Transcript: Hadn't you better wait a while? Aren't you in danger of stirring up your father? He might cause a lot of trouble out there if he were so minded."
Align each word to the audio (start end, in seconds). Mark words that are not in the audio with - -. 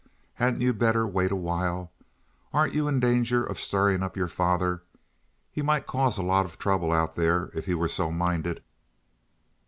Hadn't 0.33 0.61
you 0.61 0.73
better 0.73 1.05
wait 1.05 1.29
a 1.31 1.35
while? 1.35 1.91
Aren't 2.53 2.73
you 2.73 2.87
in 2.87 2.99
danger 2.99 3.43
of 3.45 3.59
stirring 3.59 4.01
up 4.01 4.17
your 4.17 4.27
father? 4.27 4.81
He 5.51 5.61
might 5.61 5.85
cause 5.85 6.17
a 6.17 6.23
lot 6.23 6.43
of 6.47 6.57
trouble 6.57 6.91
out 6.91 7.15
there 7.15 7.51
if 7.53 7.65
he 7.67 7.75
were 7.75 7.87
so 7.87 8.09
minded." 8.11 8.63